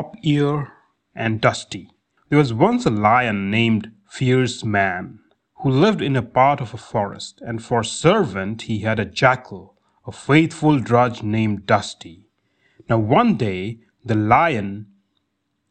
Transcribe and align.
Flop 0.00 0.16
Ear 0.22 0.72
and 1.14 1.42
Dusty. 1.42 1.90
There 2.30 2.38
was 2.38 2.54
once 2.54 2.86
a 2.86 2.90
lion 2.90 3.50
named 3.50 3.92
Fierce 4.08 4.64
Mane 4.64 5.18
who 5.56 5.68
lived 5.68 6.00
in 6.00 6.16
a 6.16 6.22
part 6.22 6.62
of 6.62 6.72
a 6.72 6.78
forest, 6.78 7.42
and 7.42 7.62
for 7.62 7.84
servant 7.84 8.62
he 8.62 8.78
had 8.78 8.98
a 8.98 9.04
jackal, 9.04 9.76
a 10.06 10.10
faithful 10.10 10.78
drudge 10.78 11.22
named 11.22 11.66
Dusty. 11.66 12.30
Now 12.88 12.96
one 12.96 13.36
day 13.36 13.80
the 14.02 14.14
lion 14.14 14.86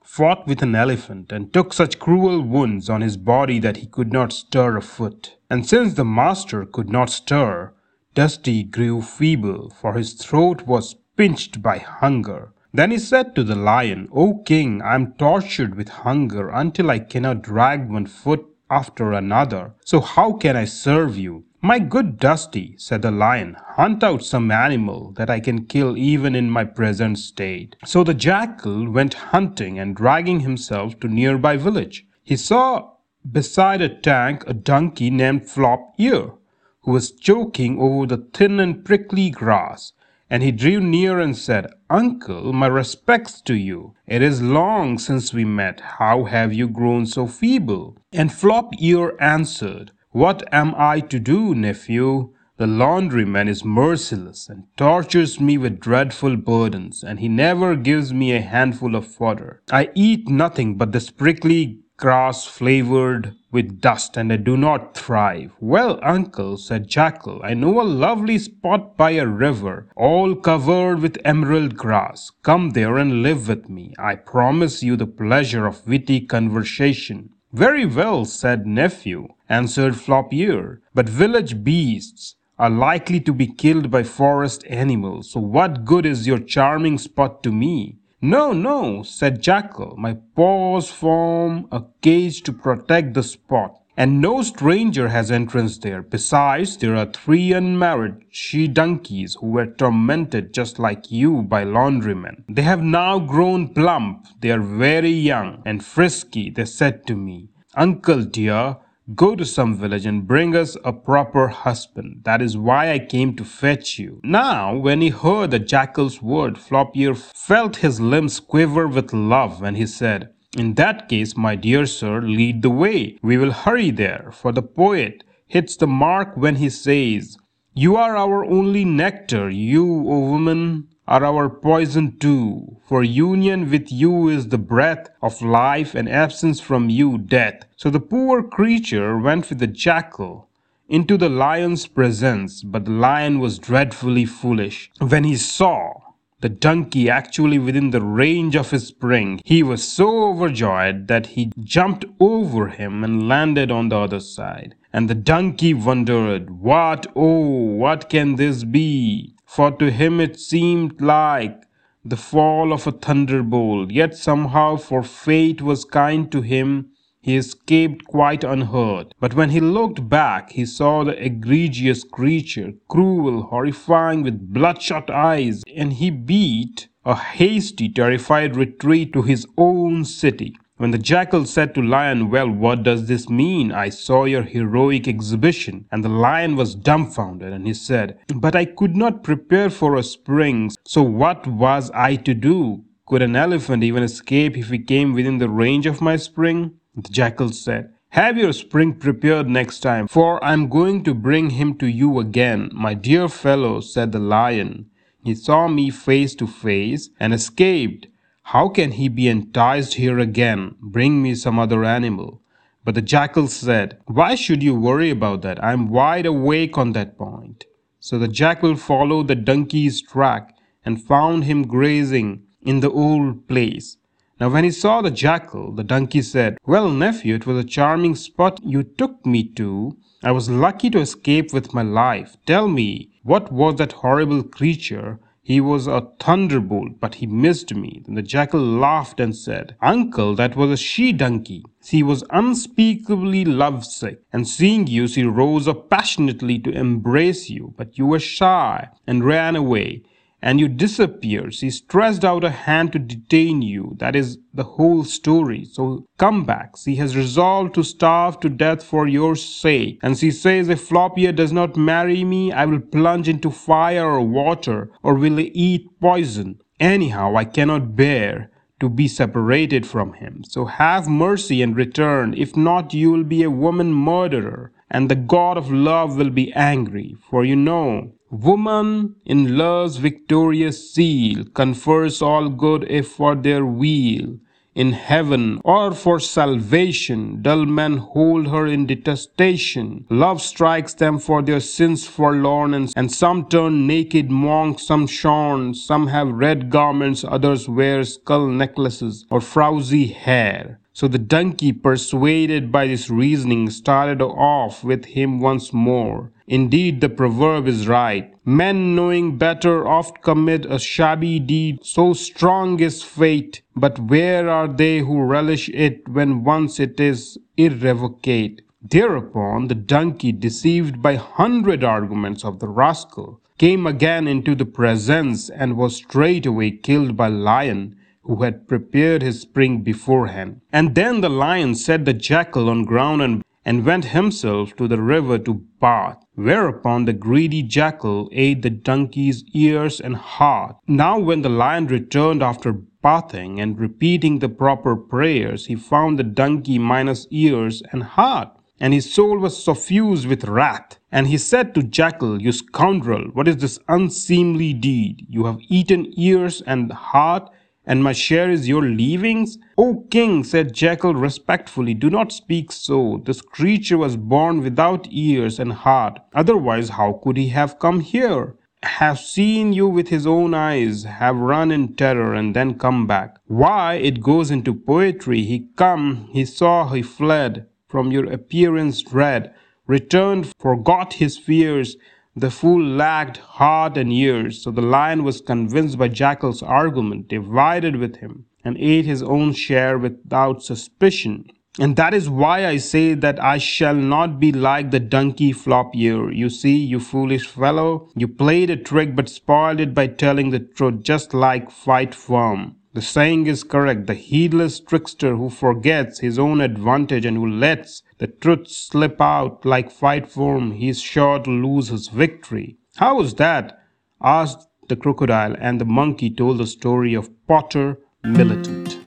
fought 0.04 0.46
with 0.46 0.62
an 0.62 0.76
elephant 0.76 1.32
and 1.32 1.52
took 1.52 1.74
such 1.74 1.98
cruel 1.98 2.44
wounds 2.44 2.88
on 2.88 3.02
his 3.02 3.18
body 3.18 3.58
that 3.58 3.78
he 3.78 3.88
could 3.88 4.14
not 4.14 4.32
stir 4.32 4.78
a 4.78 4.82
foot. 4.84 5.38
And 5.50 5.66
since 5.68 5.96
the 5.96 6.06
master 6.06 6.68
could 6.68 6.92
not 6.92 7.10
stir, 7.10 7.74
Dusty 8.14 8.62
grew 8.62 9.02
feeble, 9.02 9.72
for 9.72 9.94
his 9.94 10.14
throat 10.14 10.68
was 10.68 10.98
pinched 11.18 11.64
by 11.64 11.80
hunger. 11.80 12.54
Then 12.72 12.92
he 12.92 13.00
said 13.00 13.34
to 13.36 13.44
the 13.44 13.56
lion, 13.56 14.08
O 14.12 14.44
king, 14.46 14.82
I 14.84 14.94
am 14.94 15.14
tortured 15.14 15.74
with 15.74 15.90
hunger 15.90 16.50
until 16.50 16.92
I 16.92 17.00
cannot 17.00 17.42
drag 17.42 17.90
one 17.90 18.06
foot 18.06 18.46
after 18.70 19.12
another. 19.12 19.74
So 19.84 20.02
how 20.02 20.34
can 20.34 20.56
I 20.56 20.66
serve 20.66 21.18
you? 21.18 21.46
My 21.62 21.80
good 21.80 22.20
Dusty, 22.20 22.76
said 22.78 23.02
the 23.02 23.12
lion, 23.12 23.58
hunt 23.60 24.04
out 24.04 24.24
some 24.24 24.52
animal 24.52 25.12
that 25.18 25.32
I 25.32 25.40
can 25.40 25.66
kill 25.66 25.98
even 25.98 26.36
in 26.36 26.50
my 26.50 26.64
present 26.64 27.18
state. 27.18 27.76
So 27.86 28.04
the 28.04 28.14
jackal 28.14 28.90
went 28.90 29.16
hunting 29.16 29.80
and 29.80 29.96
dragging 29.96 30.42
himself 30.42 31.00
to 31.00 31.08
nearby 31.08 31.58
village. 31.58 32.06
He 32.24 32.36
saw 32.36 32.92
beside 33.30 33.82
a 33.82 33.90
tank 33.90 34.44
a 34.46 34.54
donkey 34.54 35.10
named 35.10 35.50
Flop 35.50 35.96
Ear, 35.98 36.34
who 36.82 36.92
was 36.92 37.12
choking 37.12 37.80
over 37.82 38.06
the 38.06 38.26
thin 38.32 38.60
and 38.60 38.86
prickly 38.86 39.32
grass 39.32 39.92
and 40.30 40.44
he 40.44 40.52
drew 40.52 40.80
near 40.80 41.20
and 41.20 41.36
said, 41.36 41.72
Uncle, 41.90 42.54
my 42.54 42.68
respects 42.68 43.42
to 43.42 43.56
you. 43.56 43.96
It 44.06 44.22
is 44.22 44.42
long 44.42 44.98
since 44.98 45.34
we 45.34 45.44
met. 45.44 45.80
How 45.80 46.26
have 46.26 46.54
you 46.54 46.68
grown 46.68 47.06
so 47.06 47.26
feeble? 47.26 47.98
And 48.14 48.32
Flop 48.32 48.72
Ear 48.80 49.16
answered, 49.20 49.92
What 50.12 50.44
am 50.52 50.76
I 50.78 51.00
to 51.02 51.20
do, 51.20 51.56
nephew? 51.56 52.34
The 52.58 52.68
laundryman 52.68 53.48
is 53.48 53.64
merciless 53.64 54.50
and 54.50 54.66
tortures 54.76 55.40
me 55.40 55.58
with 55.58 55.80
dreadful 55.80 56.36
burdens, 56.36 57.04
and 57.04 57.22
he 57.22 57.30
never 57.30 57.78
gives 57.78 58.14
me 58.14 58.34
a 58.34 58.42
handful 58.42 58.96
of 58.96 59.08
fodder. 59.08 59.62
I 59.72 59.90
eat 59.96 60.28
nothing 60.28 60.76
but 60.76 60.92
this 60.92 61.10
prickly 61.10 61.80
grass 62.00 62.46
flavored 62.46 63.36
with 63.52 63.82
dust, 63.82 64.16
and 64.16 64.32
I 64.32 64.38
do 64.38 64.56
not 64.56 64.96
thrive. 64.96 65.52
Well, 65.60 66.00
uncle, 66.02 66.56
said 66.56 66.88
Jackal, 66.88 67.42
I 67.44 67.54
know 67.54 67.82
a 67.82 67.84
lovely 67.84 68.38
spot 68.38 68.96
by 68.96 69.12
a 69.12 69.28
river, 69.28 69.90
all 69.98 70.34
covered 70.36 71.02
with 71.02 71.18
emerald 71.26 71.76
grass. 71.76 72.32
Come 72.42 72.70
there 72.70 72.98
and 72.98 73.22
live 73.22 73.50
with 73.50 73.68
me. 73.68 73.94
I 74.00 74.16
promise 74.16 74.82
you 74.82 74.96
the 74.96 75.08
pleasure 75.08 75.66
of 75.68 75.86
witty 75.86 76.22
conversation. 76.22 77.32
Very 77.52 77.86
well, 77.86 78.24
said 78.24 78.66
nephew, 78.66 79.28
answered 79.50 79.98
Flop 79.98 80.34
Ear, 80.34 80.82
but 80.94 81.10
village 81.10 81.64
beasts 81.64 82.36
are 82.58 82.70
likely 82.70 83.20
to 83.22 83.34
be 83.34 83.48
killed 83.48 83.90
by 83.92 84.04
forest 84.04 84.64
animals, 84.70 85.32
so 85.32 85.40
what 85.40 85.84
good 85.84 86.06
is 86.06 86.28
your 86.28 86.40
charming 86.40 86.98
spot 86.98 87.44
to 87.44 87.52
me? 87.52 87.99
No, 88.22 88.52
no, 88.52 89.02
said 89.02 89.42
Jackal. 89.42 89.96
My 89.98 90.18
paws 90.36 90.92
form 90.92 91.70
a 91.72 91.84
cage 92.02 92.44
to 92.44 92.52
protect 92.52 93.14
the 93.14 93.24
spot, 93.24 93.80
and 93.96 94.20
no 94.20 94.42
stranger 94.42 95.08
has 95.08 95.32
entrance 95.32 95.78
there. 95.78 96.02
Besides, 96.02 96.76
there 96.76 96.98
are 96.98 97.06
three 97.06 97.54
unmarried 97.54 98.16
she 98.30 98.68
donkeys 98.68 99.38
who 99.40 99.48
were 99.48 99.68
tormented 99.68 100.54
just 100.54 100.80
like 100.80 101.10
you 101.10 101.44
by 101.44 101.64
laundrymen. 101.64 102.44
They 102.50 102.64
have 102.64 102.84
now 102.84 103.20
grown 103.20 103.74
plump. 103.74 104.28
They 104.42 104.52
are 104.52 104.60
very 104.60 105.12
young 105.12 105.62
and 105.66 105.84
frisky, 105.84 106.50
they 106.50 106.66
said 106.66 107.08
to 107.08 107.16
me. 107.16 107.48
Uncle 107.76 108.26
dear, 108.26 108.78
Go 109.16 109.36
to 109.36 109.44
some 109.44 109.76
village 109.76 110.06
and 110.06 110.28
bring 110.28 110.56
us 110.56 110.78
a 110.86 110.94
proper 110.94 111.48
husband. 111.48 112.22
That 112.26 112.44
is 112.44 112.56
why 112.56 112.92
I 112.92 113.00
came 113.00 113.36
to 113.38 113.44
fetch 113.44 113.98
you. 113.98 114.22
Now, 114.24 114.76
when 114.76 115.02
he 115.02 115.10
heard 115.10 115.50
the 115.50 115.58
jackal's 115.58 116.22
word, 116.22 116.60
Flop 116.60 116.96
Ear 116.96 117.16
felt 117.16 117.78
his 117.78 118.00
limbs 118.00 118.40
quiver 118.40 118.88
with 118.88 119.12
love, 119.12 119.64
and 119.64 119.76
he 119.76 119.88
said, 119.88 120.30
In 120.56 120.76
that 120.76 121.10
case, 121.10 121.36
my 121.36 121.56
dear 121.56 121.88
sir, 121.88 122.22
lead 122.22 122.62
the 122.62 122.70
way. 122.70 123.18
We 123.24 123.38
will 123.38 123.52
hurry 123.52 123.90
there, 123.90 124.30
for 124.32 124.52
the 124.52 124.62
poet 124.62 125.24
hits 125.48 125.76
the 125.76 125.88
mark 125.88 126.38
when 126.38 126.58
he 126.58 126.70
says, 126.70 127.36
You 127.74 127.96
are 127.96 128.16
our 128.16 128.46
only 128.46 128.86
nectar, 128.86 129.50
you, 129.50 129.86
O 129.86 130.20
woman, 130.20 130.88
are 131.10 131.26
our 131.26 131.50
poison 131.50 132.16
too, 132.20 132.78
for 132.88 133.04
union 133.04 133.72
with 133.72 133.92
you 133.92 134.28
is 134.28 134.50
the 134.50 134.60
breath 134.60 135.10
of 135.24 135.42
life 135.42 135.96
and 135.96 136.08
absence 136.08 136.60
from 136.60 136.88
you 136.88 137.18
death. 137.18 137.66
So 137.78 137.90
the 137.90 138.00
poor 138.00 138.44
creature 138.44 139.18
went 139.18 139.50
with 139.50 139.58
the 139.58 139.66
jackal 139.66 140.48
into 140.88 141.18
the 141.18 141.28
lion's 141.28 141.88
presence, 141.88 142.62
but 142.62 142.86
the 142.86 142.92
lion 142.92 143.40
was 143.40 143.58
dreadfully 143.58 144.26
foolish. 144.26 144.92
When 145.00 145.24
he 145.24 145.36
saw 145.36 145.99
the 146.42 146.50
donkey 146.50 147.10
actually 147.10 147.60
within 147.60 147.90
the 147.92 148.02
range 148.02 148.56
of 148.56 148.72
his 148.72 148.88
spring, 148.88 149.42
he 149.44 149.62
was 149.64 149.84
so 149.84 150.30
overjoyed 150.30 151.08
that 151.08 151.28
he 151.28 151.52
jumped 151.60 152.06
over 152.20 152.68
him 152.68 153.04
and 153.04 153.28
landed 153.28 153.72
on 153.72 153.90
the 153.90 153.98
other 153.98 154.20
side. 154.20 154.76
And 154.94 155.10
the 155.10 155.16
donkey 155.16 155.74
wondered, 155.74 156.50
What, 156.50 157.08
oh, 157.16 157.76
what 157.76 158.10
can 158.10 158.36
this 158.36 158.64
be? 158.64 159.36
for 159.50 159.72
to 159.72 159.90
him 159.90 160.22
it 160.22 160.40
seemed 160.40 161.02
like 161.02 161.64
the 162.06 162.16
fall 162.16 162.72
of 162.72 162.86
a 162.86 162.92
thunderbolt. 162.92 163.90
Yet 163.90 164.16
somehow, 164.16 164.76
for 164.76 165.02
fate 165.02 165.60
was 165.60 165.84
kind 165.84 166.32
to 166.32 166.42
him, 166.42 166.92
he 167.22 167.36
escaped 167.36 168.06
quite 168.06 168.44
unhurt. 168.44 169.14
But 169.20 169.34
when 169.34 169.50
he 169.50 169.60
looked 169.60 170.08
back, 170.08 170.52
he 170.52 170.66
saw 170.66 171.04
the 171.04 171.24
egregious 171.24 172.04
creature, 172.04 172.74
cruel, 172.88 173.44
horrifying, 173.44 174.24
with 174.24 174.54
bloodshot 174.54 175.10
eyes, 175.10 175.64
and 175.76 175.94
he 175.94 176.10
beat 176.10 176.88
a 177.06 177.16
hasty, 177.16 177.90
terrified 177.90 178.56
retreat 178.56 179.14
to 179.14 179.22
his 179.22 179.46
own 179.58 180.06
city. 180.06 180.56
When 180.78 180.92
the 180.92 180.98
jackal 180.98 181.44
said 181.44 181.76
to 181.76 181.82
lion, 181.82 182.30
Well, 182.30 182.50
what 182.50 182.84
does 182.84 183.08
this 183.08 183.28
mean? 183.28 183.74
I 183.74 183.90
saw 183.90 184.24
your 184.24 184.44
heroic 184.44 185.10
exhibition. 185.10 185.86
And 185.92 186.06
the 186.06 186.10
lion 186.10 186.56
was 186.56 186.74
dumbfounded, 186.74 187.52
and 187.52 187.68
he 187.68 187.74
said, 187.74 188.18
But 188.34 188.56
I 188.56 188.64
could 188.64 188.96
not 188.96 189.24
prepare 189.24 189.70
for 189.70 189.98
a 189.98 190.04
spring, 190.04 190.72
so 190.86 191.04
what 191.04 191.46
was 191.46 191.92
I 191.94 192.16
to 192.16 192.34
do? 192.34 192.86
Could 193.08 193.22
an 193.22 193.36
elephant 193.36 193.84
even 193.84 194.04
escape 194.04 194.56
if 194.56 194.70
he 194.70 194.80
came 194.80 195.14
within 195.14 195.40
the 195.40 195.50
range 195.50 195.86
of 195.86 196.00
my 196.00 196.16
spring? 196.16 196.79
The 197.04 197.10
jackal 197.10 197.52
said, 197.52 197.94
have 198.14 198.40
your 198.40 198.54
spring 198.54 198.96
prepared 198.96 199.48
next 199.48 199.82
time, 199.82 200.08
for 200.08 200.44
I 200.44 200.54
am 200.54 200.68
going 200.68 201.04
to 201.04 201.14
bring 201.14 201.52
him 201.52 201.76
to 201.76 201.86
you 201.86 202.20
again. 202.20 202.72
My 202.74 202.96
dear 202.96 203.30
fellow, 203.30 203.82
said 203.82 204.12
the 204.12 204.20
lion, 204.20 204.90
he 205.24 205.36
saw 205.36 205.68
me 205.68 205.92
face 205.92 206.34
to 206.36 206.48
face 206.48 207.12
and 207.20 207.36
escaped. 207.36 208.08
How 208.42 208.68
can 208.68 208.94
he 208.94 209.10
be 209.10 209.28
enticed 209.28 209.94
here 209.94 210.18
again? 210.18 210.76
Bring 210.82 211.22
me 211.22 211.36
some 211.36 211.60
other 211.60 211.86
animal. 211.86 212.42
But 212.84 212.96
the 212.96 213.04
jackal 213.04 213.48
said, 213.48 214.00
Why 214.08 214.34
should 214.34 214.64
you 214.64 214.74
worry 214.74 215.12
about 215.12 215.44
that? 215.44 215.64
I 215.64 215.72
am 215.72 215.90
wide 215.90 216.26
awake 216.26 216.80
on 216.80 216.94
that 216.94 217.16
point. 217.16 217.66
So 218.00 218.18
the 218.18 218.28
jackal 218.28 218.76
followed 218.76 219.28
the 219.28 219.36
donkey's 219.36 220.02
track 220.02 220.56
and 220.84 221.00
found 221.00 221.44
him 221.44 221.68
grazing 221.68 222.42
in 222.64 222.80
the 222.80 222.90
old 222.90 223.48
place. 223.48 223.98
Now 224.40 224.50
when 224.50 224.64
he 224.64 224.72
saw 224.72 225.02
the 225.02 225.12
jackal, 225.12 225.74
the 225.74 225.84
donkey 225.84 226.22
said, 226.22 226.58
Well, 226.66 226.90
nephew, 226.90 227.36
it 227.36 227.46
was 227.46 227.58
a 227.58 227.68
charming 227.68 228.16
spot 228.16 228.62
you 228.64 228.84
took 228.84 229.26
me 229.26 229.44
to. 229.56 229.98
I 230.24 230.32
was 230.32 230.50
lucky 230.50 230.90
to 230.92 231.00
escape 231.00 231.52
with 231.52 231.74
my 231.74 231.82
life. 231.82 232.38
Tell 232.46 232.70
me, 232.70 233.12
what 233.24 233.52
was 233.52 233.76
that 233.76 233.92
horrible 233.92 234.44
creature 234.44 235.20
he 235.50 235.60
was 235.60 235.88
a 235.88 236.08
thunderbolt, 236.20 237.00
but 237.00 237.16
he 237.16 237.26
missed 237.26 237.74
me. 237.74 238.04
Then 238.06 238.14
the 238.14 238.22
jackal 238.22 238.60
laughed 238.60 239.20
and 239.20 239.36
said, 239.36 239.76
Uncle, 239.82 240.36
that 240.36 240.56
was 240.56 240.70
a 240.70 240.78
she 240.78 241.12
donkey. 241.12 241.66
She 241.84 242.04
was 242.04 242.24
unspeakably 242.30 243.46
lovesick, 243.46 244.22
and 244.32 244.48
seeing 244.48 244.86
you, 244.86 245.08
she 245.08 245.24
rose 245.24 245.68
up 245.68 245.90
passionately 245.90 246.60
to 246.60 246.70
embrace 246.70 247.50
you, 247.50 247.74
but 247.78 247.98
you 247.98 248.06
were 248.06 248.20
shy 248.20 248.90
and 249.08 249.26
ran 249.26 249.56
away 249.56 250.04
and 250.42 250.60
you 250.60 250.68
disappear. 250.68 251.52
She 251.52 251.70
stretched 251.70 252.24
out 252.24 252.44
a 252.44 252.50
hand 252.50 252.94
to 252.94 253.00
detain 253.00 253.62
you. 253.62 253.96
That 254.00 254.16
is 254.16 254.38
the 254.54 254.64
whole 254.64 255.04
story. 255.04 255.66
So 255.66 256.06
come 256.18 256.46
back. 256.46 256.78
She 256.78 256.96
has 256.96 257.18
resolved 257.18 257.76
to 257.76 257.84
starve 257.84 258.40
to 258.40 258.50
death 258.50 258.84
for 258.84 259.08
your 259.08 259.36
sake. 259.36 260.00
And 260.02 260.18
she 260.18 260.32
says, 260.32 260.70
if 260.70 260.82
Flop 260.82 261.18
Ear 261.18 261.32
does 261.32 261.52
not 261.52 261.76
marry 261.76 262.24
me, 262.24 262.52
I 262.52 262.66
will 262.66 262.80
plunge 262.80 263.28
into 263.28 263.52
fire 263.52 264.06
or 264.06 264.22
water, 264.22 264.92
or 265.04 265.16
will 265.16 265.40
eat 265.40 265.88
poison. 266.00 266.60
Anyhow, 266.80 267.36
I 267.36 267.44
cannot 267.44 267.96
bear 267.96 268.50
to 268.80 268.88
be 268.88 269.10
separated 269.10 269.86
from 269.86 270.14
him. 270.14 270.44
So 270.48 270.66
have 270.66 271.10
mercy 271.10 271.62
and 271.62 271.76
return. 271.76 272.34
If 272.34 272.56
not, 272.56 272.94
you 272.94 273.12
will 273.12 273.26
be 273.26 273.44
a 273.44 273.52
woman 273.52 273.94
murderer, 273.94 274.72
and 274.90 275.10
the 275.10 275.16
God 275.16 275.58
of 275.58 275.70
love 275.70 276.16
will 276.16 276.30
be 276.30 276.54
angry. 276.54 277.18
For 277.30 277.44
you 277.44 277.58
know 277.58 278.14
Woman, 278.32 279.16
in 279.26 279.58
love's 279.58 279.98
victorious 279.98 280.94
seal, 280.94 281.46
confers 281.54 282.22
all 282.22 282.50
good 282.50 282.86
if 282.90 283.08
for 283.08 283.36
their 283.36 283.66
weal 283.66 284.38
in 284.76 284.94
heaven 284.94 285.60
or 285.66 285.92
for 285.94 286.20
salvation. 286.20 287.42
Dull 287.42 287.66
men 287.66 287.98
hold 287.98 288.48
her 288.48 288.68
in 288.68 288.86
detestation. 288.86 290.06
Love 290.10 290.42
strikes 290.42 290.94
them 290.94 291.18
for 291.20 291.42
their 291.42 291.60
sins 291.60 292.08
forlorn, 292.08 292.74
and, 292.74 292.94
and 292.96 293.12
some 293.12 293.50
turn 293.50 293.88
naked 293.88 294.30
monks, 294.30 294.86
some 294.86 295.08
shorn, 295.08 295.74
some 295.74 296.08
have 296.08 296.30
red 296.30 296.70
garments, 296.70 297.26
others 297.28 297.68
wear 297.68 298.04
skull 298.04 298.48
necklaces 298.48 299.26
or 299.30 299.42
frowsy 299.42 300.14
hair. 300.14 300.80
So 301.00 301.08
the 301.08 301.18
donkey, 301.18 301.72
persuaded 301.72 302.74
by 302.74 302.88
this 302.88 303.10
reasoning, 303.10 303.70
started 303.70 304.22
off 304.22 304.84
with 304.84 305.06
him 305.06 305.40
once 305.40 305.72
more. 305.72 306.34
Indeed, 306.46 307.00
the 307.00 307.08
proverb 307.08 307.70
is 307.70 307.88
right. 307.88 308.34
Men 308.44 308.98
knowing 308.98 309.38
better 309.38 309.88
oft 309.88 310.22
commit 310.22 310.66
a 310.66 310.78
shabby 310.78 311.40
deed, 311.40 311.86
so 311.86 312.12
strong 312.12 312.82
is 312.82 313.02
fate. 313.02 313.62
But 313.78 313.98
where 313.98 314.50
are 314.50 314.68
they 314.68 315.00
who 315.00 315.24
relish 315.24 315.70
it 315.70 316.06
when 316.10 316.44
once 316.44 316.82
it 316.82 317.00
is 317.00 317.38
irrevocate? 317.56 318.62
Thereupon 318.82 319.70
the 319.70 319.76
donkey, 319.76 320.34
deceived 320.34 321.02
by 321.02 321.16
hundred 321.16 321.82
arguments 321.82 322.44
of 322.44 322.60
the 322.60 322.68
rascal, 322.68 323.40
came 323.58 323.88
again 323.88 324.28
into 324.28 324.54
the 324.54 324.66
presence 324.66 325.50
and 325.50 325.78
was 325.78 325.96
straightway 325.96 326.72
killed 326.72 327.16
by 327.16 327.30
lion 327.30 327.96
who 328.30 328.44
had 328.44 328.68
prepared 328.68 329.24
his 329.24 329.42
spring 329.42 329.82
beforehand. 329.82 330.62
And 330.72 330.94
then 330.94 331.22
the 331.22 331.30
lion 331.30 331.74
set 331.74 332.06
the 332.06 332.14
jackal 332.14 332.70
on 332.70 332.86
ground 332.86 333.24
and, 333.24 333.44
and 333.66 333.84
went 333.84 334.06
himself 334.06 334.76
to 334.76 334.88
the 334.88 335.02
river 335.02 335.40
to 335.40 335.66
bath. 335.82 336.24
Whereupon 336.36 337.06
the 337.06 337.14
greedy 337.14 337.64
jackal 337.64 338.30
ate 338.32 338.62
the 338.62 338.70
donkey's 338.70 339.44
ears 339.56 340.00
and 340.00 340.16
heart. 340.16 340.76
Now 340.88 341.18
when 341.18 341.42
the 341.42 341.50
lion 341.50 341.88
returned 341.88 342.44
after 342.44 342.72
bathing 342.72 343.60
and 343.60 343.80
repeating 343.80 344.38
the 344.38 344.50
proper 344.50 344.96
prayers, 344.96 345.66
he 345.66 345.76
found 345.76 346.20
the 346.20 346.24
donkey 346.24 346.78
minus 346.78 347.26
ears 347.32 347.82
and 347.92 348.04
heart. 348.04 348.50
And 348.80 348.94
his 348.94 349.12
soul 349.12 349.40
was 349.40 349.62
suffused 349.62 350.28
with 350.28 350.46
wrath. 350.46 351.00
And 351.12 351.26
he 351.26 351.40
said 351.40 351.74
to 351.74 351.82
Jackal, 351.82 352.40
You 352.40 352.52
scoundrel, 352.52 353.30
what 353.34 353.48
is 353.48 353.58
this 353.58 353.80
unseemly 353.88 354.74
deed? 354.74 355.26
You 355.28 355.46
have 355.46 355.60
eaten 355.68 356.14
ears 356.16 356.62
and 356.62 356.92
heart, 356.92 357.50
and 357.90 358.04
my 358.04 358.14
share 358.14 358.52
is 358.52 358.68
your 358.68 358.84
leavings? 358.84 359.58
O 359.76 360.06
king, 360.12 360.44
said 360.44 360.76
Jackal 360.76 361.16
respectfully, 361.16 361.96
do 361.96 362.12
not 362.12 362.32
speak 362.32 362.72
so. 362.72 363.24
This 363.26 363.42
creature 363.42 363.98
was 363.98 364.16
born 364.16 364.62
without 364.62 365.08
ears 365.10 365.60
and 365.60 365.74
heart. 365.74 366.20
Otherwise, 366.36 366.90
how 366.90 367.14
could 367.24 367.36
he 367.36 367.50
have 367.50 367.80
come 367.80 368.02
here? 368.02 368.56
Have 368.84 369.18
seen 369.20 369.74
you 369.74 369.88
with 369.88 370.10
his 370.10 370.28
own 370.28 370.54
eyes, 370.54 371.04
have 371.04 371.36
run 371.38 371.72
in 371.72 371.96
terror 371.96 372.36
and 372.36 372.56
then 372.56 372.78
come 372.78 373.08
back. 373.08 373.38
Why, 373.48 373.96
it 373.96 374.22
goes 374.22 374.52
into 374.52 374.76
poetry. 374.76 375.42
He 375.42 375.68
come, 375.76 376.30
he 376.32 376.46
saw, 376.46 376.90
he 376.90 377.02
fled 377.02 377.66
from 377.88 378.12
your 378.12 378.32
appearance 378.32 379.02
dread, 379.02 379.52
returned, 379.88 380.54
forgot 380.60 381.14
his 381.14 381.40
fears, 381.40 381.98
the 382.36 382.52
fool 382.52 382.84
lacked 382.84 383.38
heart 383.38 383.98
and 383.98 384.14
ears, 384.14 384.62
so 384.62 384.72
the 384.72 384.82
lion 384.82 385.24
was 385.24 385.42
convinced 385.42 385.98
by 385.98 386.08
Jackal's 386.08 386.62
argument, 386.62 387.28
divided 387.28 387.96
with 387.96 388.18
him, 388.18 388.46
and 388.64 388.78
ate 388.78 389.06
his 389.06 389.24
own 389.24 389.54
share 389.54 389.98
without 389.98 390.64
suspicion. 390.64 391.50
And 391.80 391.96
that 391.96 392.14
is 392.14 392.30
why 392.30 392.66
I 392.68 392.78
say 392.78 393.14
that 393.14 393.42
I 393.42 393.58
shall 393.58 393.96
not 393.96 394.40
be 394.40 394.52
like 394.52 394.92
the 394.92 395.00
donkey 395.00 395.52
flop 395.54 395.96
ear. 395.96 396.32
You 396.32 396.50
see, 396.50 396.76
you 396.76 397.00
foolish 397.00 397.48
fellow, 397.48 398.10
you 398.16 398.28
played 398.28 398.70
a 398.70 398.76
trick 398.76 399.16
but 399.16 399.30
spoiled 399.30 399.80
it 399.80 399.94
by 399.94 400.08
telling 400.08 400.50
the 400.50 400.60
truth, 400.60 401.04
just 401.04 401.34
like 401.34 401.72
Fight 401.72 402.16
Worm. 402.28 402.76
The 402.92 403.02
saying 403.04 403.46
is 403.46 403.64
correct. 403.64 404.08
The 404.08 404.16
heedless 404.16 404.80
trickster 404.80 405.36
who 405.36 405.52
forgets 405.52 406.20
his 406.20 406.40
own 406.40 406.60
advantage 406.60 407.24
and 407.24 407.38
who 407.38 407.48
lets 407.48 408.02
the 408.18 408.26
truth 408.26 408.68
slip 408.68 409.22
out 409.22 409.64
like 409.64 409.92
Fight 409.92 410.36
Worm, 410.36 410.72
he 410.72 410.90
is 410.90 411.00
sure 411.00 411.40
to 411.40 411.50
lose 411.52 411.90
his 411.90 412.08
victory. 412.08 412.78
How 412.96 413.22
is 413.22 413.36
that? 413.36 413.80
asked 414.22 414.68
the 414.88 414.96
crocodile, 414.96 415.56
and 415.60 415.80
the 415.80 415.86
monkey 415.86 416.32
told 416.32 416.58
the 416.58 416.66
story 416.66 417.14
of 417.14 417.30
Potter 417.48 418.00
Militant. 418.24 418.98